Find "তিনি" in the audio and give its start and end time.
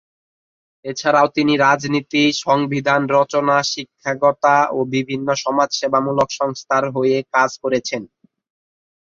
1.35-1.53